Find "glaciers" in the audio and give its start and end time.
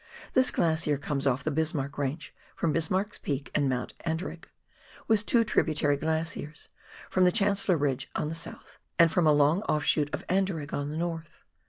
5.95-6.69